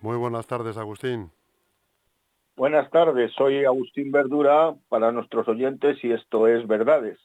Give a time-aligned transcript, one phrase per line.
[0.00, 1.30] Muy buenas tardes, Agustín.
[2.56, 7.18] Buenas tardes, soy Agustín Verdura para nuestros oyentes y esto es Verdades.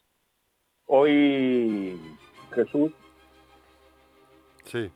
[0.88, 2.00] Hoy,
[2.54, 2.92] Jesús.
[4.64, 4.90] Sí.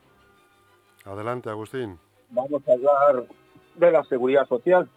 [1.05, 1.99] Adelante, Agustín.
[2.29, 3.27] Vamos a hablar
[3.75, 4.89] de la seguridad social.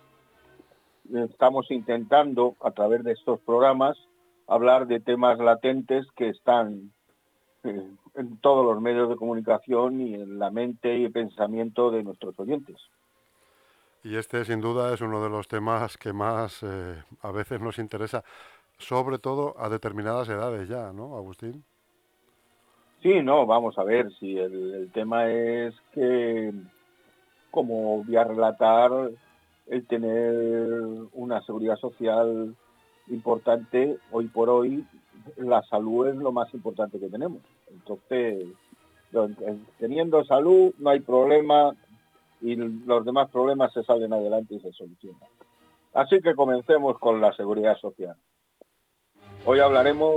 [1.13, 3.97] Estamos intentando, a través de estos programas,
[4.49, 6.93] hablar de temas latentes que están
[7.65, 12.05] eh, en todos los medios de comunicación y en la mente y el pensamiento de
[12.05, 12.77] nuestros oyentes.
[14.03, 17.79] Y este, sin duda, es uno de los temas que más eh, a veces nos
[17.79, 18.25] interesa,
[18.79, 21.65] sobre todo a determinadas edades ya, ¿no, Agustín?
[23.03, 26.53] Sí, no, vamos a ver, si el, tema es que,
[27.51, 28.91] como voy a relatar,
[29.67, 30.67] el tener
[31.13, 32.55] una seguridad social
[33.09, 34.85] importante, hoy por hoy,
[35.37, 37.43] la salud es lo más importante que tenemos.
[37.71, 38.47] Entonces,
[39.79, 41.75] teniendo salud no hay problema
[42.41, 45.29] y los demás problemas se salen adelante y se solucionan.
[45.95, 48.17] Así que comencemos con la seguridad social.
[49.49, 50.17] Hoy hablaremos...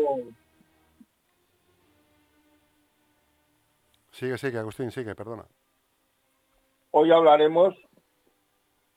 [4.09, 5.45] Sigue, sigue, Agustín, sigue, perdona.
[6.89, 7.75] Hoy hablaremos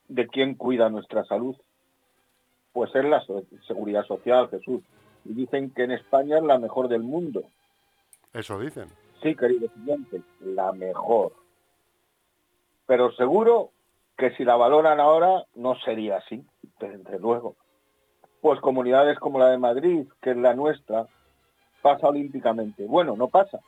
[0.09, 1.55] de quién cuida nuestra salud.
[2.73, 3.23] Pues es la
[3.69, 4.83] seguridad social, Jesús.
[5.27, 7.43] Y dicen que en España es la mejor del mundo.
[8.33, 8.89] Eso dicen.
[9.23, 11.35] Sí, querido estudiante, la mejor.
[12.87, 13.71] Pero seguro
[14.17, 16.43] que si la valoran ahora no sería así,
[16.81, 17.55] desde luego.
[18.43, 21.07] Pues comunidades como la de Madrid, que es la nuestra,
[21.81, 22.85] pasa olímpicamente.
[22.87, 23.61] Bueno, no pasa.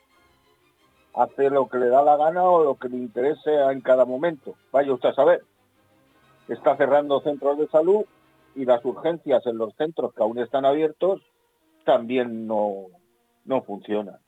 [1.14, 4.56] Hace lo que le da la gana o lo que le interese en cada momento.
[4.72, 5.44] Vaya usted a saber.
[6.48, 8.04] Está cerrando centros de salud
[8.56, 11.22] y las urgencias en los centros que aún están abiertos
[11.84, 12.86] también no,
[13.44, 14.18] no funcionan.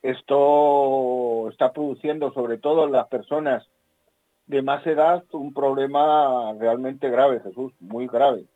[0.00, 3.68] Esto está produciendo sobre todo en las personas
[4.46, 8.46] de más edad un problema realmente grave, Jesús, muy grave.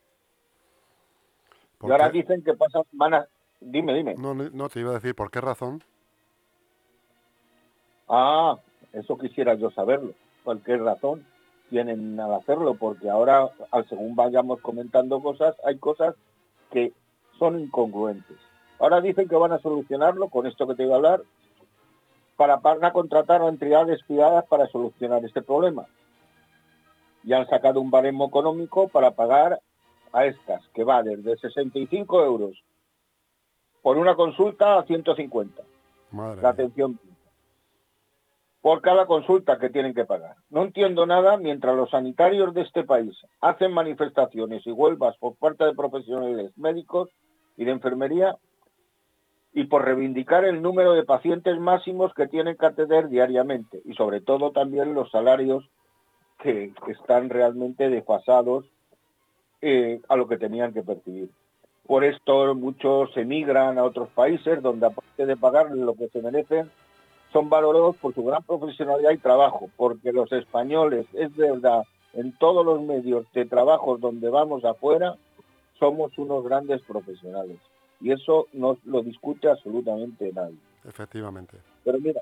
[1.83, 3.29] Y ahora dicen que pasan semanas...
[3.61, 4.15] Dime, dime.
[4.17, 5.83] No, no, te iba a decir, ¿por qué razón?
[8.09, 8.57] Ah,
[8.93, 10.13] eso quisiera yo saberlo.
[10.45, 11.27] Cualquier razón
[11.71, 16.15] tienen al hacerlo, porque ahora, al según vayamos comentando cosas, hay cosas
[16.71, 16.93] que
[17.39, 18.37] son incongruentes.
[18.79, 21.23] Ahora dicen que van a solucionarlo con esto que te iba a hablar,
[22.37, 25.87] para, para contratar a entidades privadas para solucionar este problema.
[27.25, 29.61] Y han sacado un baremo económico para pagar
[30.13, 32.63] a estas, que va desde 65 euros
[33.83, 35.63] por una consulta a 150.
[36.13, 36.99] la atención
[38.67, 40.35] por cada consulta que tienen que pagar.
[40.51, 45.65] No entiendo nada mientras los sanitarios de este país hacen manifestaciones y huelgas por parte
[45.65, 47.09] de profesionales médicos
[47.57, 48.37] y de enfermería
[49.53, 54.21] y por reivindicar el número de pacientes máximos que tienen que atender diariamente y sobre
[54.21, 55.71] todo también los salarios
[56.41, 58.67] que, están realmente desfasados
[59.61, 61.31] eh, a lo que tenían que percibir.
[61.87, 66.71] Por esto muchos emigran a otros países donde aparte de pagar lo que se merecen,
[67.33, 72.65] son valorados por su gran profesionalidad y trabajo, porque los españoles, es verdad, en todos
[72.65, 75.17] los medios de trabajo donde vamos afuera,
[75.79, 77.59] somos unos grandes profesionales.
[78.01, 80.57] Y eso no lo discute absolutamente nadie.
[80.87, 81.59] Efectivamente.
[81.85, 82.21] Pero mira,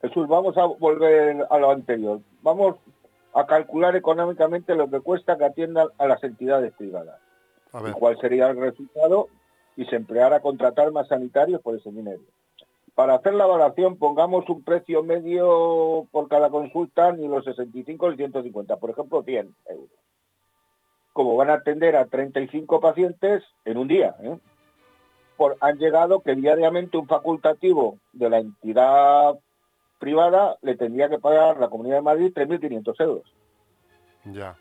[0.00, 2.20] Jesús, vamos a volver a lo anterior.
[2.42, 2.76] Vamos
[3.34, 7.18] a calcular económicamente lo que cuesta que atiendan a las entidades privadas.
[7.98, 9.28] cuál sería el resultado
[9.76, 12.20] y se empleara a contratar más sanitarios por ese dinero.
[12.94, 18.16] Para hacer la evaluación pongamos un precio medio por cada consulta, ni los 65 ni
[18.16, 19.88] 150, por ejemplo 100 euros.
[21.14, 24.38] Como van a atender a 35 pacientes en un día, ¿eh?
[25.60, 29.38] han llegado que diariamente un facultativo de la entidad
[30.02, 33.34] privada le tendría que pagar la Comunidad de Madrid 3.500 euros.
[34.24, 34.56] Ya.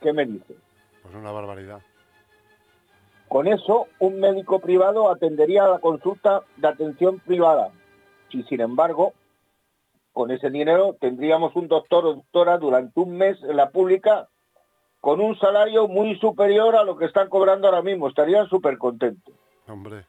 [0.00, 0.56] ¿Qué me dice?
[1.02, 1.82] Pues una barbaridad.
[3.28, 7.70] Con eso, un médico privado atendería a la consulta de atención privada.
[8.30, 9.12] Si, sin embargo,
[10.14, 14.28] con ese dinero tendríamos un doctor o doctora durante un mes en la pública
[15.02, 18.08] con un salario muy superior a lo que están cobrando ahora mismo.
[18.08, 19.34] Estarían súper contentos.
[19.66, 20.06] Hombre.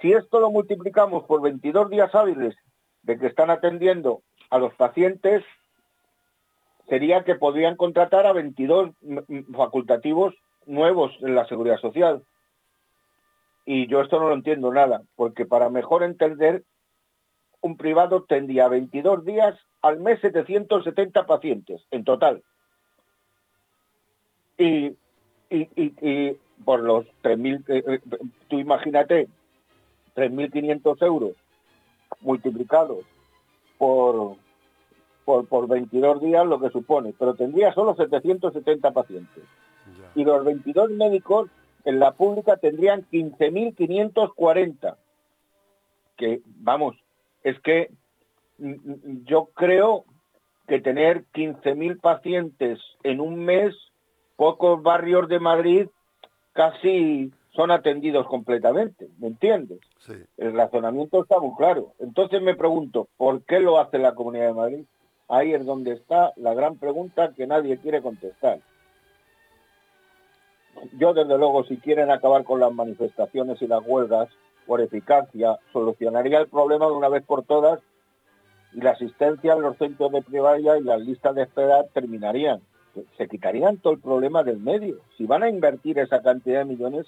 [0.00, 2.54] Si esto lo multiplicamos por 22 días hábiles
[3.02, 5.44] de que están atendiendo a los pacientes,
[6.88, 8.90] sería que podrían contratar a 22
[9.54, 10.34] facultativos
[10.66, 12.22] nuevos en la seguridad social.
[13.64, 16.64] Y yo esto no lo entiendo nada, porque para mejor entender,
[17.60, 22.42] un privado tendría 22 días al mes 770 pacientes en total.
[24.56, 24.96] Y,
[26.64, 28.00] por los 3.000, eh, eh,
[28.48, 29.28] tú imagínate,
[30.20, 31.32] 3.500 euros
[32.20, 33.06] multiplicados
[33.78, 34.36] por,
[35.24, 39.44] por, por 22 días, lo que supone, pero tendría solo 770 pacientes.
[40.14, 41.48] Y los 22 médicos
[41.84, 44.96] en la pública tendrían 15.540.
[46.18, 46.96] Que, vamos,
[47.42, 47.90] es que
[48.58, 50.04] mm, mm, yo creo
[50.68, 53.74] que tener 15.000 pacientes en un mes,
[54.36, 55.86] pocos barrios de Madrid
[56.52, 59.80] casi son atendidos completamente, ¿me entiendes?
[60.36, 61.94] El razonamiento está muy claro.
[61.98, 64.84] Entonces me pregunto, ¿por qué lo hace la Comunidad de Madrid?
[65.28, 68.60] Ahí es donde está la gran pregunta que nadie quiere contestar.
[70.98, 74.28] Yo, desde luego, si quieren acabar con las manifestaciones y las huelgas,
[74.66, 77.80] por eficacia, solucionaría el problema de una vez por todas
[78.72, 82.60] y la asistencia en los centros de primaria y las listas de espera terminarían.
[83.16, 84.98] Se quitarían todo el problema del medio.
[85.16, 87.06] Si van a invertir esa cantidad de millones,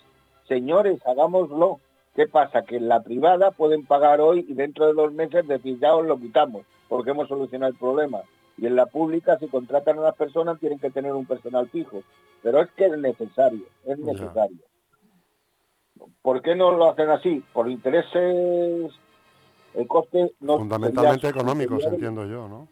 [0.53, 1.81] señores, hagámoslo.
[2.15, 2.63] ¿Qué pasa?
[2.63, 6.07] Que en la privada pueden pagar hoy y dentro de dos meses decir ya os
[6.07, 8.21] lo quitamos porque hemos solucionado el problema.
[8.59, 12.03] Y en la pública, si contratan a las personas, tienen que tener un personal fijo.
[12.43, 14.59] Pero es que es necesario, es necesario.
[16.21, 17.43] ¿Por qué no lo hacen así?
[17.55, 18.93] Por intereses,
[19.73, 22.69] el coste no Fundamentalmente económicos, entiendo yo, ¿no?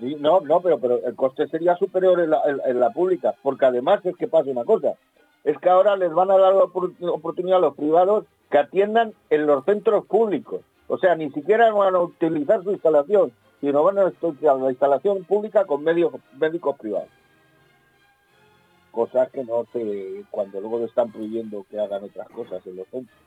[0.00, 3.66] Sí, no, no, pero, pero el coste sería superior en la, en la pública, porque
[3.66, 4.94] además es que pasa una cosa,
[5.44, 6.64] es que ahora les van a dar la
[7.12, 10.62] oportunidad a los privados que atiendan en los centros públicos.
[10.88, 15.24] O sea, ni siquiera van a utilizar su instalación, sino van a utilizar la instalación
[15.24, 17.08] pública con medios médicos privados.
[18.90, 22.88] Cosas que no se, cuando luego le están prohibiendo que hagan otras cosas en los
[22.88, 23.18] centros.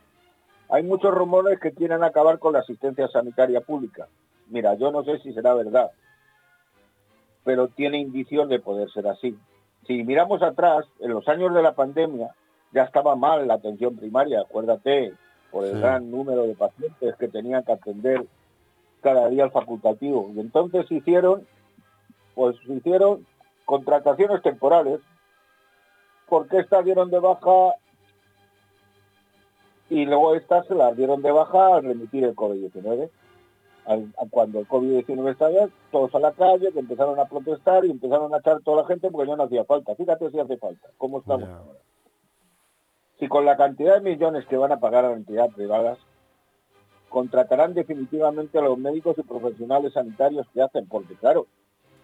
[0.70, 4.08] Hay muchos rumores que quieren acabar con la asistencia sanitaria pública.
[4.48, 5.90] Mira, yo no sé si será verdad,
[7.44, 9.36] pero tiene indicios de poder ser así.
[9.88, 12.34] Si miramos atrás, en los años de la pandemia
[12.72, 15.14] ya estaba mal la atención primaria, acuérdate,
[15.50, 18.26] por el gran número de pacientes que tenían que atender
[19.00, 20.30] cada día el facultativo.
[20.36, 21.46] Y entonces hicieron,
[22.34, 23.26] pues hicieron
[23.64, 25.00] contrataciones temporales,
[26.28, 27.74] porque estas dieron de baja
[29.88, 33.08] y luego estas se las dieron de baja al remitir el COVID-19.
[34.30, 38.38] Cuando el COVID-19 estaba, todos a la calle, que empezaron a protestar y empezaron a
[38.38, 39.94] echar toda la gente porque ya no hacía falta.
[39.94, 41.78] Fíjate si hace falta, cómo estamos ahora
[43.18, 45.98] si con la cantidad de millones que van a pagar a las entidades privadas,
[47.08, 51.46] contratarán definitivamente a los médicos y profesionales sanitarios que hacen, porque claro,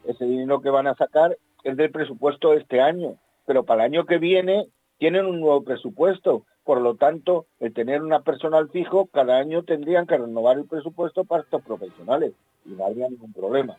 [0.04, 3.16] ese dinero que van a sacar es del presupuesto de este año,
[3.46, 8.02] pero para el año que viene tienen un nuevo presupuesto, por lo tanto, el tener
[8.02, 12.32] una personal fijo, cada año tendrían que renovar el presupuesto para estos profesionales
[12.64, 13.76] y no habría ningún problema.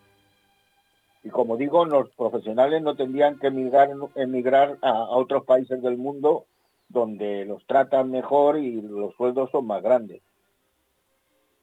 [1.23, 6.45] Y como digo, los profesionales no tendrían que emigrar, a, otros países del mundo
[6.87, 10.21] donde los tratan mejor y los sueldos son más grandes.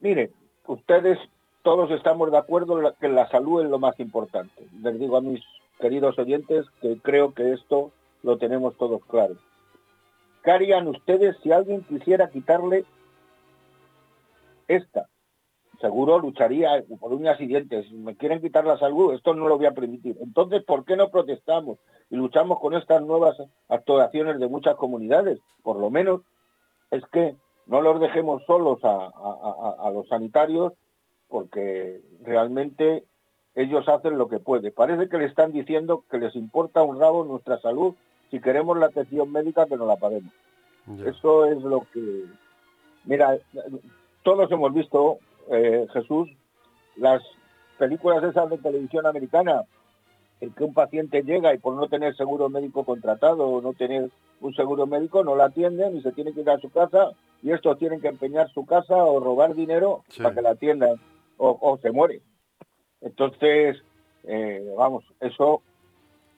[0.01, 0.31] Mire,
[0.67, 1.17] ustedes
[1.63, 4.67] todos estamos de acuerdo que la salud es lo más importante.
[4.81, 5.41] Les digo a mis
[5.79, 7.91] queridos oyentes que creo que esto
[8.21, 9.37] lo tenemos todos claro.
[10.43, 12.85] ¿Qué harían ustedes si alguien quisiera quitarle
[14.67, 15.07] esta?
[15.83, 17.91] seguro lucharía por uñas y dientes.
[17.91, 20.15] Me quieren quitar la salud, esto no lo voy a permitir.
[20.21, 21.77] Entonces, ¿por qué no protestamos
[22.09, 23.35] y luchamos con estas nuevas
[23.67, 25.39] actuaciones de muchas comunidades?
[25.61, 26.21] Por lo menos
[26.89, 27.35] es que
[27.65, 30.71] no los dejemos solos a, los sanitarios
[31.27, 33.03] porque realmente
[33.53, 34.71] ellos hacen lo que pueden.
[34.73, 37.93] Parece que le están diciendo que les importa un rabo nuestra salud
[38.33, 40.33] si queremos la atención médica que no la paguemos.
[41.05, 42.25] Eso es lo que...
[43.05, 43.37] Mira,
[44.23, 45.19] todos hemos visto
[45.51, 46.31] eh, Jesús,
[46.95, 47.21] las
[47.77, 49.61] películas esas de televisión americana,
[50.41, 54.09] el que un paciente llega y por no tener seguro médico contratado o no tener
[54.41, 57.11] un seguro médico no la atienden y se tiene que ir a su casa
[57.43, 60.95] y estos tienen que empeñar su casa o robar dinero para que la atiendan
[61.37, 62.21] o, se muere.
[62.99, 63.77] Entonces,
[64.23, 65.61] eh, vamos, eso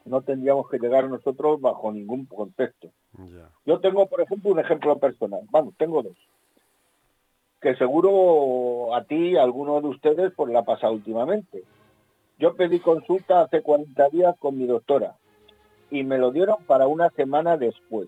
[0.05, 2.91] no tendríamos que llegar nosotros bajo ningún contexto.
[3.65, 5.41] Yo tengo, por ejemplo, un ejemplo personal.
[5.51, 6.17] Vamos, tengo dos
[7.65, 11.63] que seguro a ti, a alguno de ustedes, pues la ha pasado últimamente.
[12.37, 15.15] Yo pedí consulta hace 40 días con mi doctora
[15.89, 18.07] y me lo dieron para una semana después.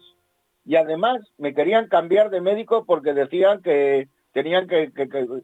[0.64, 4.92] Y además me querían cambiar de médico porque decían que tenían que,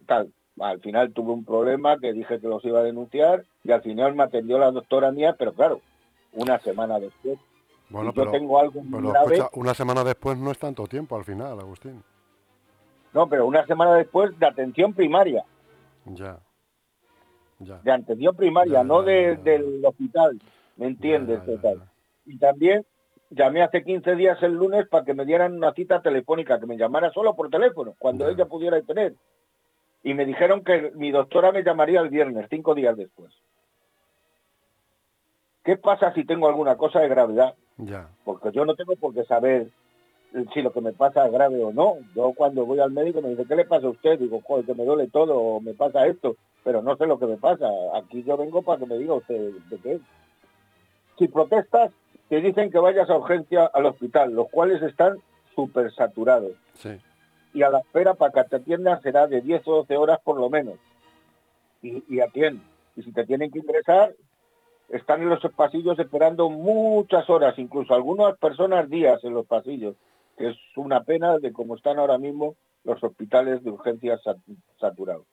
[0.05, 0.31] tal.
[0.59, 4.13] Al final tuve un problema que dije que los iba a denunciar y al final
[4.13, 5.81] me atendió la doctora mía, pero claro,
[6.33, 7.39] una semana después.
[7.89, 8.81] Bueno, pero, tengo algo
[9.53, 12.03] una semana después no es tanto tiempo al final, Agustín.
[13.13, 15.45] No, pero una semana después de atención primaria.
[16.05, 16.39] Ya.
[17.59, 17.77] ya.
[17.83, 20.41] De atención primaria, no del hospital.
[20.77, 21.41] ¿Me entiendes?
[22.25, 22.85] Y también
[23.29, 26.77] llamé hace 15 días el lunes para que me dieran una cita telefónica, que me
[26.77, 29.13] llamara solo por teléfono, cuando ella pudiera tener.
[30.03, 33.33] Y me dijeron que mi doctora me llamaría el viernes, cinco días después.
[35.63, 37.55] ¿Qué pasa si tengo alguna cosa de gravedad?
[37.77, 38.09] Ya.
[38.25, 39.69] Porque yo no tengo por qué saber
[40.53, 41.97] si lo que me pasa es grave o no.
[42.15, 44.19] Yo cuando voy al médico me dice, ¿qué le pasa a usted?
[44.19, 47.27] Digo, joder, que me duele todo o me pasa esto, pero no sé lo que
[47.27, 47.67] me pasa.
[47.95, 49.99] Aquí yo vengo para que me diga usted de qué.
[51.17, 51.91] Si protestas,
[52.29, 55.17] te dicen que vayas a urgencia al hospital, los cuales están
[55.55, 56.53] súper saturados.
[56.73, 56.99] Sí.
[57.53, 60.39] Y a la espera para que te atiendan será de 10 o 12 horas por
[60.39, 60.75] lo menos.
[61.81, 62.63] Y, y atienden.
[62.95, 64.13] Y si te tienen que ingresar,
[64.93, 69.95] están en los pasillos esperando muchas horas, incluso algunas personas días en los pasillos,
[70.37, 74.21] que es una pena de cómo están ahora mismo los hospitales de urgencias
[74.79, 75.25] saturados.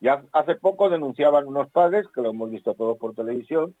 [0.00, 3.74] Ya hace poco denunciaban unos padres, que lo hemos visto todos por televisión,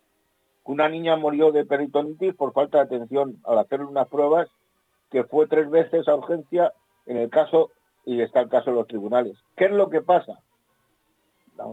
[0.66, 4.48] que una niña murió de peritonitis por falta de atención al hacerle unas pruebas,
[5.10, 6.74] que fue tres veces a urgencia
[7.06, 7.70] en el caso,
[8.04, 9.38] y está el caso de los tribunales.
[9.56, 10.38] ¿Qué es lo que pasa?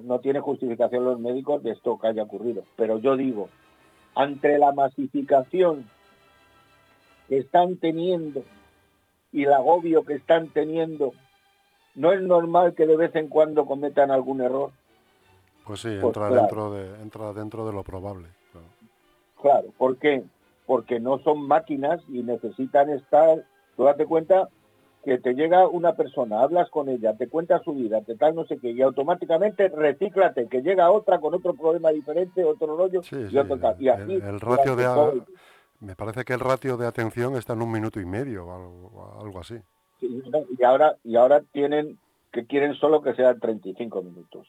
[0.03, 2.63] No, tiene justificación los médicos de esto que haya ocurrido.
[2.75, 3.49] Pero yo digo,
[4.15, 5.89] ante la masificación
[7.27, 8.43] que están teniendo
[9.31, 11.13] y el agobio que están teniendo,
[11.95, 14.71] ¿no es normal que de vez en cuando cometan algún error?
[15.65, 18.27] Pues sí, pues entra, dentro, de, entra dentro de lo probable.
[18.51, 18.67] Claro.
[19.41, 20.23] claro, ¿por qué?
[20.65, 23.43] Porque no son máquinas y necesitan estar,
[23.75, 24.49] tú date cuenta
[25.05, 28.45] que te llega una persona, hablas con ella, te cuenta su vida, te tal no
[28.45, 33.37] sé qué, y automáticamente recíclate, que llega otra con otro problema diferente, otro rollo, y
[33.37, 33.79] otro tal.
[33.79, 35.21] Y así, el, ratio de...
[35.79, 39.39] Me parece que el ratio de atención está en un minuto y medio o algo,
[39.39, 39.55] así.
[40.01, 41.99] y ahora y ahora tienen
[42.31, 44.47] que quieren solo que sean 35 minutos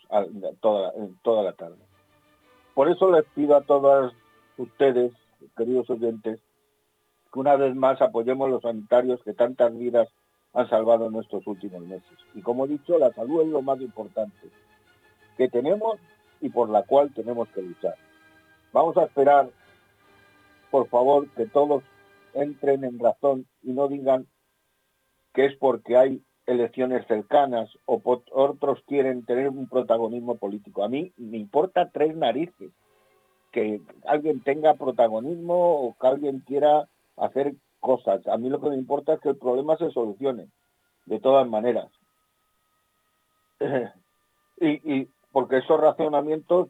[0.60, 1.76] toda, toda la tarde.
[2.75, 4.14] Por eso les pido a todos
[4.56, 5.12] ustedes,
[5.54, 6.40] queridos oyentes,
[7.32, 10.08] que una vez más apoyemos los sanitarios que tantas vidas
[10.56, 12.18] han salvado nuestros últimos meses.
[12.34, 14.48] Y como he dicho, la salud es lo más importante
[15.36, 15.98] que tenemos
[16.40, 17.94] y por la cual tenemos que luchar.
[18.72, 19.50] Vamos a esperar,
[20.70, 21.84] por favor, que todos
[22.32, 24.26] entren en razón y no digan
[25.34, 28.00] que es porque hay elecciones cercanas o
[28.32, 30.84] otros quieren tener un protagonismo político.
[30.84, 32.72] A mí me importa tres narices
[33.52, 38.26] que alguien tenga protagonismo o que alguien quiera hacer cosas.
[38.26, 40.48] A mí lo que me importa es que el problema se solucione,
[41.04, 41.88] de todas maneras.
[44.60, 46.68] y, porque esos razonamientos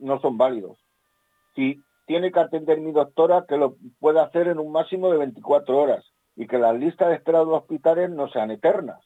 [0.00, 0.76] no son válidos.
[1.54, 5.78] Si tiene que atender mi doctora, que lo pueda hacer en un máximo de 24
[5.78, 6.04] horas
[6.36, 9.00] y que las listas de espera hospitales no sean eternas.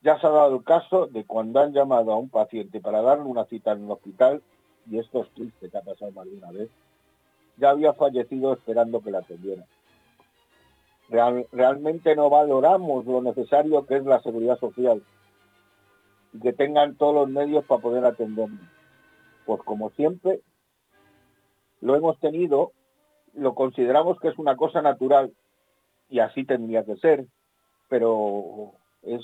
[0.00, 3.24] Ya se ha dado el caso de cuando han llamado a un paciente para darle
[3.24, 4.42] una cita en un hospital,
[4.88, 6.70] y esto es triste, que ha pasado más de una vez,
[7.56, 9.66] ya había fallecido esperando que la atendieran
[11.08, 15.02] realmente no valoramos lo necesario que es la seguridad social
[16.32, 18.60] y que tengan todos los medios para poder atendernos.
[19.46, 20.40] Pues como siempre,
[21.80, 22.72] lo hemos tenido,
[23.34, 25.32] lo consideramos que es una cosa natural
[26.10, 27.24] y así tendría que ser,
[27.88, 28.72] pero
[29.02, 29.22] es,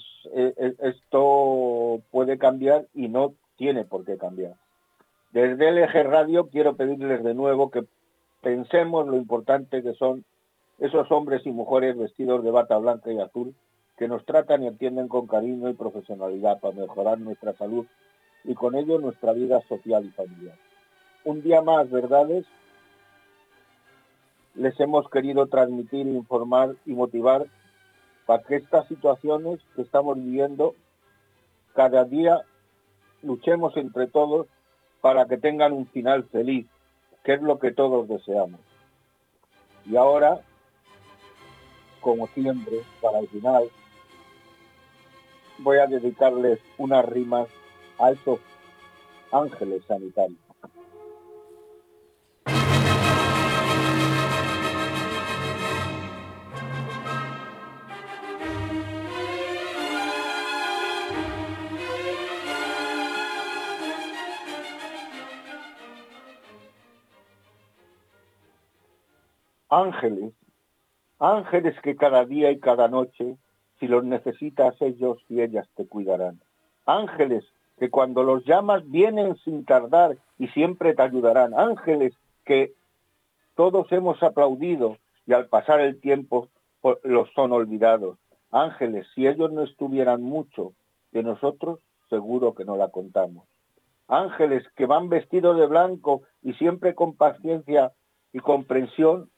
[0.79, 4.55] esto puede cambiar y no tiene por qué cambiar.
[5.33, 7.85] Desde el eje radio quiero pedirles de nuevo que
[8.41, 10.25] pensemos lo importante que son
[10.79, 13.55] esos hombres y mujeres vestidos de bata blanca y azul
[13.97, 17.87] que nos tratan y atienden con cariño y profesionalidad para mejorar nuestra salud
[18.43, 20.57] y con ello nuestra vida social y familiar.
[21.25, 22.45] Un día más, verdades,
[24.55, 27.47] les hemos querido transmitir, informar y motivar
[28.27, 30.75] para que estas situaciones que estamos viviendo
[31.75, 32.43] cada día
[33.23, 34.47] luchemos entre todos
[35.01, 36.67] para que tengan un final feliz,
[37.25, 38.61] que es lo que todos deseamos.
[39.87, 40.41] Y ahora
[42.05, 43.71] como siempre, para el final,
[45.59, 47.49] voy a dedicarles unas rimas
[47.99, 48.41] a esos
[49.33, 50.39] ángeles sanitarios.
[69.71, 70.35] Ángeles
[71.25, 73.39] Ángeles que cada día y cada noche,
[73.81, 76.39] si los necesitas ellos y ellas te cuidarán.
[76.85, 77.47] Ángeles
[77.79, 81.59] que cuando los llamas vienen sin tardar y siempre te ayudarán.
[81.59, 82.13] Ángeles
[82.45, 82.75] que
[83.55, 86.49] todos hemos aplaudido y al pasar el tiempo
[87.03, 88.19] los son olvidados.
[88.51, 90.75] Ángeles, si ellos no estuvieran mucho
[91.13, 93.47] de nosotros, seguro que no la contamos.
[94.09, 97.93] Ángeles que van vestidos de blanco y siempre con paciencia
[98.31, 99.31] y comprensión,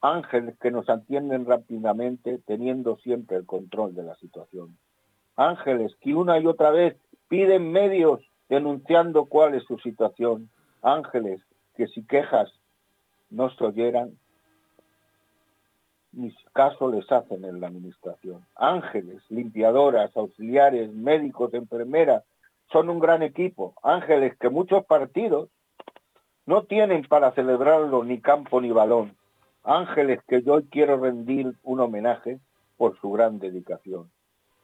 [0.00, 4.76] ángeles que nos atienden rápidamente teniendo siempre el control de la situación.
[5.36, 6.96] Ángeles que una y otra vez
[7.28, 10.50] piden medios denunciando cuál es su situación.
[10.82, 11.40] Ángeles
[11.76, 12.50] que si quejas
[13.30, 14.18] no se oyeran,
[16.12, 18.44] ni caso les hacen en la administración.
[18.56, 22.24] Ángeles, limpiadoras, auxiliares, médicos, enfermeras,
[22.72, 23.74] son un gran equipo.
[23.82, 25.48] Ángeles que muchos partidos
[26.46, 29.16] no tienen para celebrarlo ni campo ni balón.
[29.62, 32.40] Ángeles que yo hoy quiero rendir un homenaje
[32.78, 34.10] por su gran dedicación.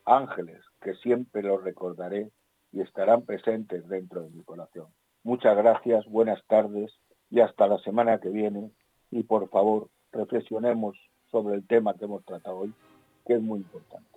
[0.06, 2.30] Ángeles que siempre los recordaré
[2.72, 4.86] y estarán presentes dentro de mi corazón.
[5.22, 6.92] Muchas gracias, buenas tardes
[7.30, 8.70] y hasta la semana que viene.
[9.10, 10.96] Y por favor, reflexionemos
[11.30, 12.72] sobre el tema que hemos tratado hoy,
[13.26, 14.16] que es muy importante.